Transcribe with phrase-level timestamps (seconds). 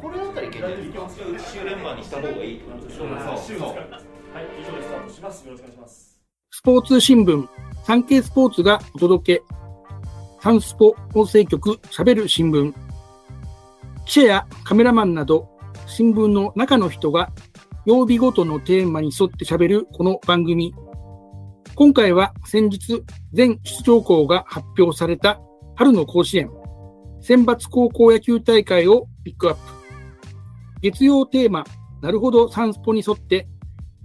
[0.00, 1.08] これだったらいけないですか。
[1.52, 3.04] 週連番にした方がいいってことでしょ。
[3.46, 4.00] 週ですから
[4.32, 5.46] はい、以上でスタートします。
[5.46, 6.20] よろしくお願いします。
[6.50, 7.48] スポーツ新聞、
[7.84, 9.42] サンケイスポーツがお届け。
[10.40, 12.72] サンスポ音声局喋る新聞。
[14.06, 15.48] 記者やカメラマンなど、
[15.86, 17.30] 新聞の中の人が
[17.84, 20.74] 曜日ごとのテーマに沿って喋るこの番組。
[21.74, 25.40] 今回は先日、全出場校が発表された
[25.76, 26.50] 春の甲子園、
[27.20, 29.79] 選抜高校野球大会をピックアップ。
[30.82, 31.64] 月曜テーマ、
[32.00, 33.46] なるほどサンスポに沿って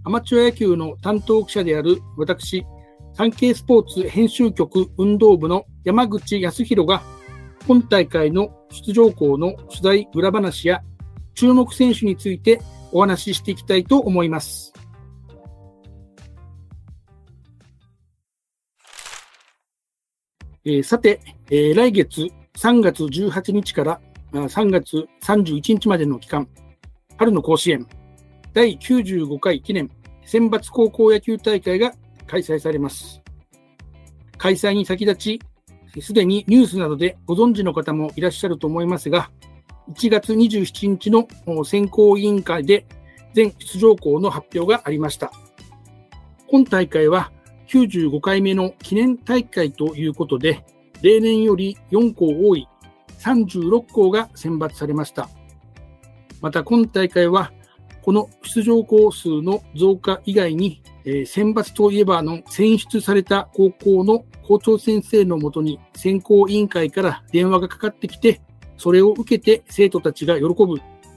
[0.04, 2.64] アマチュア野球の担当記者である私、
[3.14, 7.02] 産経スポーツ編集局運動部の山口康弘が、
[7.66, 10.84] 今大会の出場校の取材裏話や
[11.34, 12.62] 注目選手について
[12.92, 14.74] お話ししていきたいと思います。
[20.66, 24.02] えーさて、えー来月3月18日から
[24.34, 26.48] 3月31日までの期間、
[27.18, 27.88] 春の甲子園
[28.54, 29.90] 第95回記念
[30.26, 31.94] 選抜高校野球大会が
[32.28, 33.22] 開催されます。
[34.38, 35.42] 開催に先立ち、
[36.02, 39.32] すでにニュースなどでご存知の方もいらっしゃると思いますが、
[39.94, 41.28] 1月27日の
[41.64, 42.86] 選考委員会で
[43.34, 45.32] 全出場校の発表がありました。
[46.48, 47.32] 今大会は
[47.68, 50.66] 95回目の記念大会ということで、
[51.02, 52.68] 例年より4校多い
[53.20, 55.30] 36校が選抜されました。
[56.46, 57.52] また今大会は
[58.04, 68.42] この出場校数の増加以外に、えー選抜といえばの選出された高校の校長先生のもとに選考委員会から電話がかかってきて、
[68.78, 70.56] それを受けて生徒たちが喜ぶ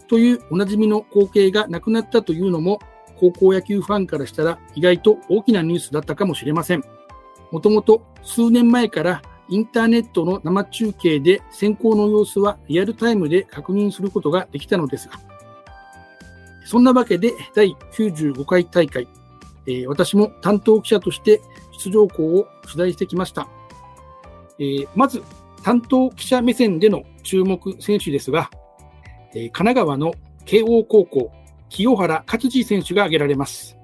[0.09, 2.79] というおなじみの光景がなくなったというのも、
[3.20, 6.83] 高校野球ファンからしたら意外と大きなニュースだったかもしれません。
[7.53, 15.19] もともと数年前からインターネットの生中継で選考の様子はリアルタイムで確認することができたのですが、
[16.67, 19.09] そんなわけで第95回大会、
[19.67, 21.41] えー私も担当記者として
[21.83, 23.48] 出場校を取材してきました。
[24.58, 25.23] えーまず、
[25.63, 28.51] 担当記者目線での注目選手ですが、
[29.35, 30.13] えー神奈川の
[30.45, 31.33] 慶応高校、
[31.70, 33.79] 清原勝次選手が挙げられます。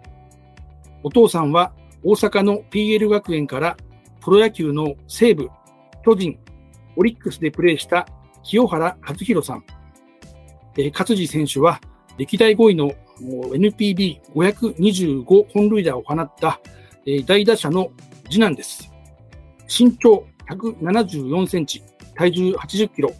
[1.02, 1.72] お父さんは
[2.02, 3.76] 大阪の PL 学園から
[4.24, 5.50] プロ野球の西武、
[6.02, 6.38] 巨人、
[6.96, 8.08] オリックスでプレーした
[8.42, 9.62] 清原和弘さん。
[10.78, 11.78] え勝次選手は
[12.16, 12.90] 歴代5位の
[13.20, 16.58] NPB525 本塁打を放った、
[17.04, 17.90] え大打者の
[18.30, 18.90] 次男です。
[19.68, 21.82] 身長174センチ、
[22.14, 23.12] 体重80キロ、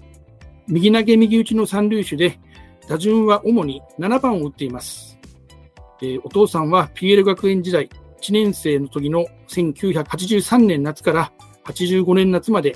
[0.67, 2.41] 右投げ右打ちの三塁手で、
[2.89, 5.19] 打順は主に7番を打っています。
[6.03, 7.91] えお父さんは PL 学園時代、
[8.25, 11.33] 1年生の時の1983年夏から
[11.67, 12.75] 85年夏まで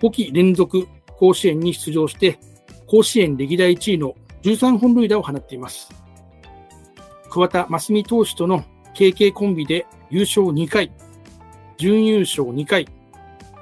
[0.00, 2.40] 5期連続甲子園に出場して、
[2.88, 5.88] 甲子園歴代1位の13本塁打を放っています。
[7.30, 8.64] 桑田真澄投手との
[8.94, 10.90] KK コンビで優勝2回、
[11.76, 12.88] 準優勝2回、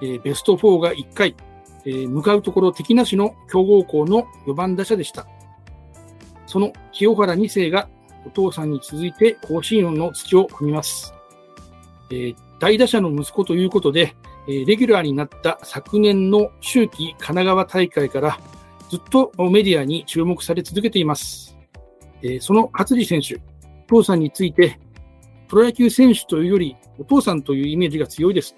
[0.00, 1.36] えーベスト4が1回、
[1.84, 5.26] えー向かうところ敵なしの強豪校の4番打者でした。
[6.46, 7.90] その清原2世が
[8.24, 11.15] お父さんに続いて甲子園の土を踏みます。
[12.10, 14.16] えー大打者の息子ということで、
[14.48, 18.38] えーレギュラーになった昨年の秋季神奈川大会から
[18.88, 21.56] ずっとメディアに注目され続けています。
[22.22, 23.40] えーその勝地選手、お
[23.88, 24.78] 父さんについて、
[25.48, 28.56] プロ野球選手というよりお父さんというイメージが強いです。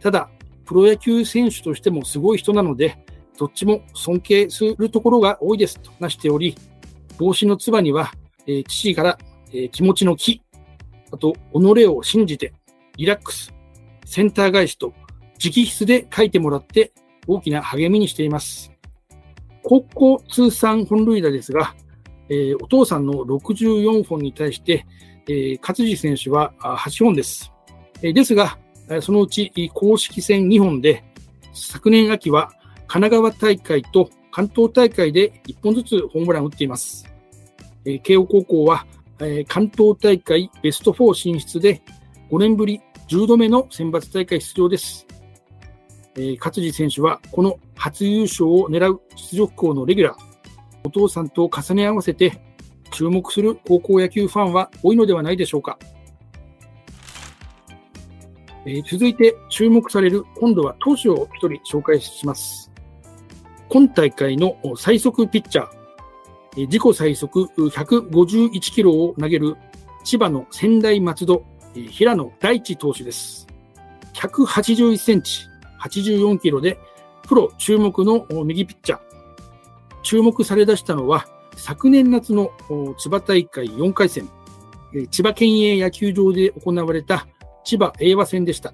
[0.00, 0.30] ただ、
[0.64, 2.98] プロ野球選手としてもすごい人なので、
[3.38, 6.54] どっちも尊敬するところが多いですと話しており、
[7.18, 8.12] 帽子のつばには、
[8.46, 9.18] えー父から、
[9.50, 10.40] えー気持ちの気、
[11.10, 12.52] あと、己を信じて、
[12.98, 13.54] リラックス、
[14.04, 14.92] センター返しと、
[15.42, 16.92] 直筆で書いてもらって、
[17.28, 18.72] 大きな励みにしています。
[19.62, 21.76] 高校通算本塁打ですが、
[22.28, 24.84] えーお父さんの64本に対して、
[25.28, 27.52] えー勝地選手は8本です。
[28.02, 28.58] えーですが、
[29.00, 31.04] そのうち公式戦2本で、
[31.52, 32.50] 昨年秋は
[32.88, 37.06] 神奈川大会と関東大会で1本ずつホームランを打っています。
[37.84, 38.88] えー慶応高校は、
[39.20, 41.80] えー関東大会ベスト4進出で
[42.30, 45.06] 5年ぶり10度目の選抜大会出場です。
[46.14, 50.16] えー勝地選手はこの初優勝を狙う出場校のレギュラー、
[50.84, 52.38] お父さんと重ね合わせて
[52.90, 55.78] 注目する高校野球ファンは多いのではないでしょうか。
[58.66, 62.70] えー続いて注目される今度は投手を一人紹介します。
[63.70, 65.68] 今大会の最速ピッチャー、
[66.58, 69.56] えー自己最速151キロを投げる
[70.04, 71.42] 千葉の仙台松戸、
[71.86, 73.46] 平野大地投手です。
[74.14, 75.46] 181センチ、
[75.80, 76.78] 84キロで
[77.26, 79.00] プロ注目の右ピッチャー。
[80.02, 81.26] 注目され出したのは、
[81.56, 82.50] 昨年夏の
[82.98, 84.28] 千葉大会4回戦、
[85.10, 87.26] 千葉県営野球場で行われた
[87.64, 88.72] 千葉英和戦でした。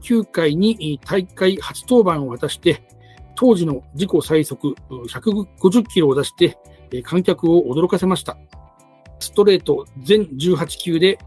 [0.00, 2.82] 9回に大会初登板を果たして、
[3.34, 6.56] 当時の自己最速150キロを出して、
[7.02, 8.38] 観客を驚かせました。
[9.20, 11.18] ストレート全18球で、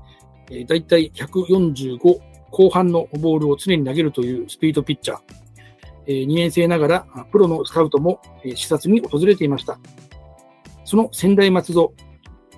[0.52, 2.20] えー、だいたい145
[2.52, 5.20] 後半のボールを常に投げるというスピードピッチャー。
[6.08, 9.80] え2年生ながらプロのスカウトもえ視察に訪れていました。
[10.84, 11.94] その仙台松戸、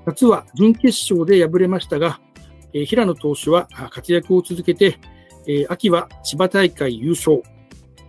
[0.06, 2.20] 夏は準決勝で敗れましたが、
[2.74, 4.98] えー平野投手は活躍を続けて、
[5.46, 7.44] えー秋は千葉大会優勝、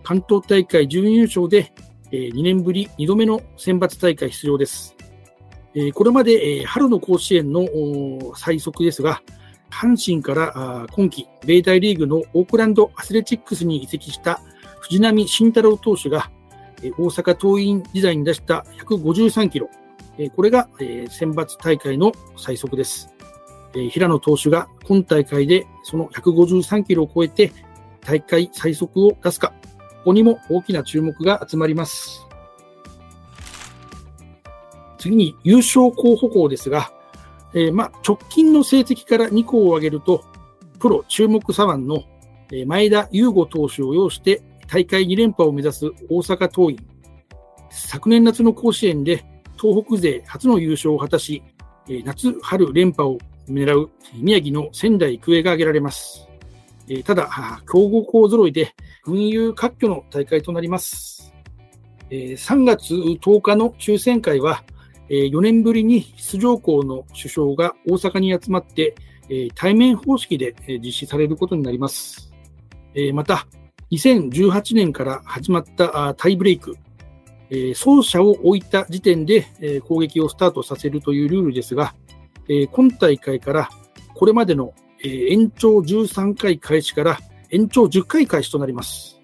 [0.03, 1.73] 関東大会準優勝で、
[2.11, 4.95] え2年ぶり2度目の選抜大会出場です。
[5.75, 7.67] えこれまで、え春の甲子園の
[8.35, 9.21] 最速ですが、
[9.75, 14.39] 阪神から今季、米大リーグのオークランドアスレチックスに移籍した
[14.79, 16.31] 藤浪晋太郎投手が、
[16.81, 19.69] 大阪桐蔭時代に出した153キロ、
[20.33, 20.69] これが、
[21.09, 23.09] 選抜大会の最速です。
[23.89, 27.51] 平野投手が今大会でその153キロを超えて
[27.99, 32.25] 大会最速を出すか、ここにも大きな注目が集まります。
[34.97, 36.93] 次に優勝候補校ですが、
[37.55, 40.23] えーまあ、直近の成績から2校を挙げると、
[40.79, 42.03] プロ注目左腕の
[42.67, 46.83] 前田優吾投手を擁して大会2連覇を目指す大阪桐蔭。
[47.69, 49.25] 昨年夏の甲子園で
[49.59, 51.41] 東北勢初の優勝を果たし、
[52.03, 53.17] 夏春連覇を
[53.47, 56.27] 狙う宮城の仙台育英が挙げられます。
[57.05, 61.33] ただ、あー強豪校揃いで群雄割拠の大会となります。
[62.09, 64.63] 3月10日の抽選会は、
[65.09, 68.95] 4年ぶりに出場校の首相が大阪に集まって、
[69.55, 72.31] 対面方式で実施されることになります。
[73.13, 73.47] また、
[73.91, 76.75] 2018年から始まったタイブレイク、
[77.49, 81.95] 走者を置いた時点で、攻撃をスタートさせるというルールですが、
[82.71, 83.69] 今大会から
[84.13, 84.73] これまでの、
[85.03, 87.19] 延長13回開始から
[87.51, 89.19] 延長10回開始となります。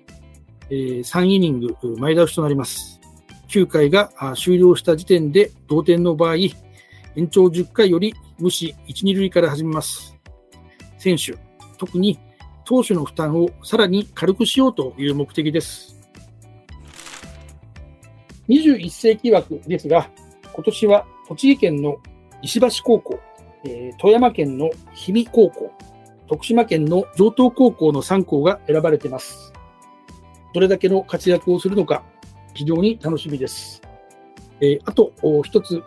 [0.69, 2.90] 3イニング前倒しとなります。
[3.51, 10.15] 9回が終了した時点で同点の場合、延長10回より無視1、2塁から始めます。
[10.97, 11.37] 選手、
[11.77, 12.17] 特に
[12.63, 15.99] 投手の負担をさらに軽くしようという目的です。
[18.47, 20.09] 21世紀枠ですが、
[20.53, 21.97] 今年は栃木県の
[22.41, 23.19] 石橋高校、
[23.65, 25.73] えー富山県の氷見高校、
[26.29, 29.51] 徳島県の城東高校の3校が選ばれています。
[30.53, 32.05] どれだけの活躍をするのか、
[32.53, 33.81] 非常に楽しみです。
[34.59, 35.81] えーあとお一つ、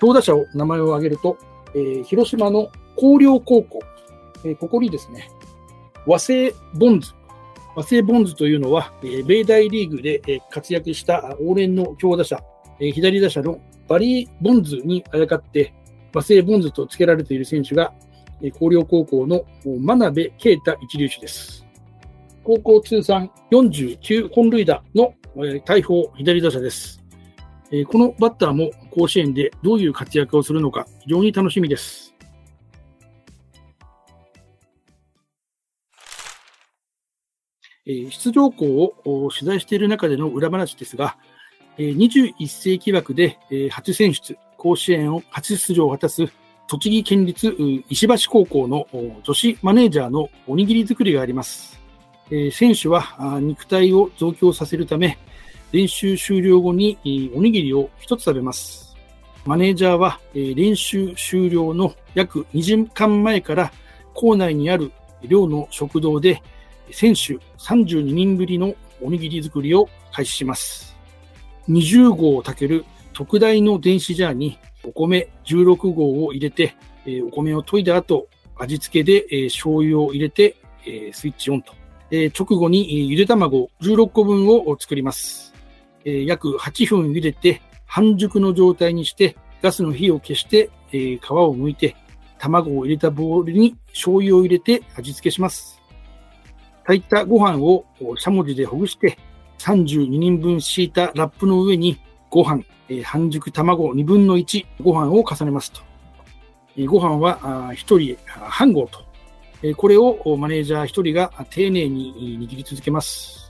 [0.00, 1.38] 強打者を名前を挙げると、
[1.74, 3.80] えー広島の広陵高校、
[4.44, 5.30] えーここにですね、
[6.06, 7.12] 和製ボンズ、
[7.74, 12.42] 和製ボンズというのは、えー米大リーグでえー活躍した往年の強打者、
[12.80, 15.72] えー左打者のバリー・ボンズにあやかって、
[16.12, 17.92] 和製ボンズと付けられている選手が、
[18.42, 21.66] えー広陵高校の真鍋啓太一流手です。
[22.42, 25.14] 高校通算49本塁打の
[25.66, 27.04] 大砲左打者です。
[27.70, 32.14] えこのバッターも甲子園でどういう活躍をするのか非常に楽しみです。
[37.84, 41.18] え出場校を取材している中での裏話ですが、
[41.76, 46.26] え21世紀枠で、え初選出、甲子園を初出場を果たす
[46.66, 47.54] 栃木県立
[47.90, 48.88] 石橋高校の
[49.22, 51.78] 女子マネージャーのおにぎり作りがあります。
[52.30, 55.18] え選手はあ肉体を増強させるため、
[55.72, 56.98] 練習終了後に
[57.34, 58.96] おにぎりを一つ食べます。
[59.44, 63.72] マネージャーは、練習終了の約2時間前から
[64.14, 64.92] 校内にある
[65.22, 66.42] 寮の食堂で
[66.90, 70.96] 選手32人ぶりのおにぎり作りを開始します。
[71.68, 76.74] 20合を炊ける特大の電子ジャーにお米16合を入れて、
[77.26, 80.56] お米を研いだ後、味付けで、醤油を入れて、
[81.12, 81.72] スイッチオンと。
[82.10, 85.52] 直後にゆで卵16個分を作ります。
[86.06, 91.96] え約8分茹でて半熟の状態にしてガスの火を消して、え皮を剥いて
[92.38, 95.82] 卵を入れたボウルに醤油を入れて味付けします。
[96.84, 97.84] 炊いたご飯を
[98.16, 99.18] しゃもじでほぐして
[99.58, 101.98] 32人分敷いたラップの上に
[102.30, 105.80] ご飯、え半熟卵2分の1ご飯を重ねますと。
[106.76, 109.04] えご飯は1人半合と。
[109.76, 113.45] これをマネージャー1人が丁寧に握り続けます。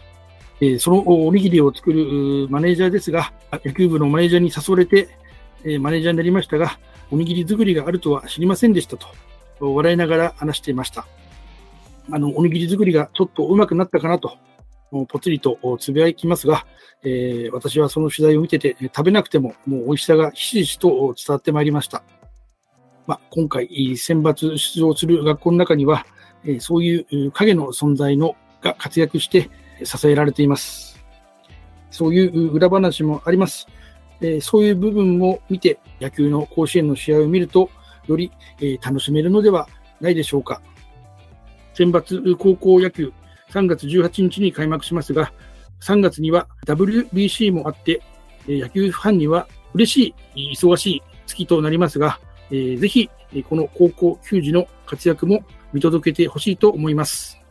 [0.60, 3.32] えーそのおにぎりを作るマネージャーですが、
[3.64, 5.08] 野球部のマネージャーに誘われて、
[5.64, 6.78] えーマネージャーになりましたが、
[7.10, 9.08] おにぎり作りがあるとは知りませんでしたと、
[9.60, 11.06] 笑いながら話していました。
[12.10, 14.36] あの、おにぎり作りがちょっと上手くなったかなと
[15.08, 16.66] ぽつりとつぶやきますが、
[17.02, 22.02] えー、私はその取材を見てて、食べなくてももう美味しさがひしひしと伝わってまいりました。
[23.06, 26.06] まあ、今回、選抜出場する学校の中には、
[26.44, 29.50] えそういう影の存在のが活躍して
[29.84, 31.04] 支えられています。
[31.90, 33.66] そういう裏話もあります。
[34.20, 37.70] えそういう部分を見て、野球の甲子園の試合を見ると、
[38.06, 39.68] よりえ楽しめるのでは
[40.00, 40.60] ないでしょうか。
[41.74, 43.12] 選抜高校野球
[43.50, 45.32] 3月18日に開幕しますが、
[45.80, 48.00] 3月には WBC もあって、
[48.48, 52.18] え野球ファンには嬉しい、忙しい月となりますが、
[52.50, 53.10] えー、ぜひ、
[53.48, 57.45] この高校球児の活躍も見届けてほしいと思います。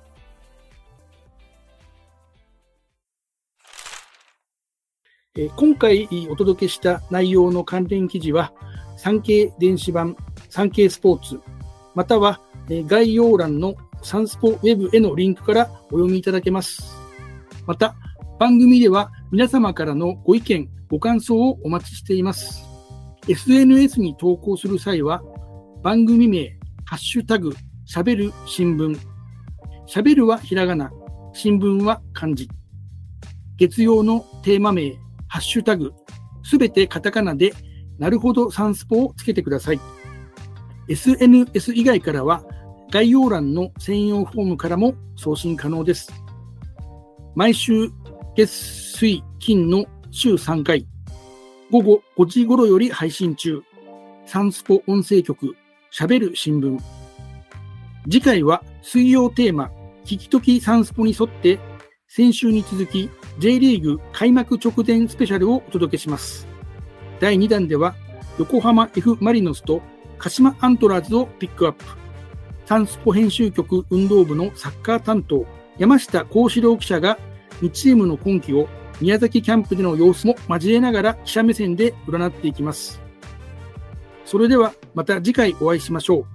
[5.58, 8.54] 今回お届けした内容の関連記事は、
[8.96, 10.16] 産経電子版、
[10.50, 11.42] 産経スポーツ、
[11.94, 12.40] または
[12.70, 16.84] 概要欄のサンスポウェブへのリンクからお読みいただけます。
[17.68, 17.96] また、
[18.40, 22.64] 番組では皆様からのご意見、ご感想をお待ちしています。
[23.28, 25.22] SNS に投稿する際は、
[25.84, 28.98] 番組名、ハッシュタグ、しゃべる新聞。
[29.86, 30.94] しゃべるはひらがな、
[31.34, 32.48] 新聞は漢字。
[33.58, 34.94] 月曜のテーマ名、
[35.36, 35.92] ハッシュタグ、
[36.44, 37.52] すべてカタカナで、
[38.00, 39.82] なるほどサンスポをつけてください。
[40.88, 42.46] SNS 以外からは、
[42.90, 46.10] 概要欄の専用フォームからも送信可能です。
[47.36, 47.92] 毎週
[48.38, 50.88] 月水金の週3回、
[51.70, 53.62] 午後5時頃より配信中。
[54.26, 55.58] サンスポ音声局、
[55.92, 56.80] 喋る新聞。
[58.06, 59.70] 次回は水曜テーマ、
[60.06, 61.60] 聞きときサンスポに沿って、
[62.08, 66.48] 先週に続き J リーグ開幕直前スペシャルをお届けします。
[67.20, 67.96] 第2弾では、
[68.38, 69.82] 横浜 F マリノスと
[70.18, 71.84] 鹿島アントラーズをピックアップ。
[72.66, 75.46] サンスポ編集局運動部のサッカー担当、
[75.78, 77.18] 山下幸四郎記者が
[77.62, 78.68] 2チームの今季を
[79.02, 83.02] 宮崎キャンプでの様子も交えながら記者目線で占っていきます。
[84.24, 86.26] それではまた次回お会いしましょう。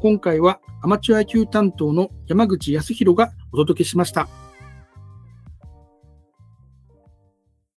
[0.00, 4.47] 今回はアマチュア野球担当の山口康弘がお届けしました。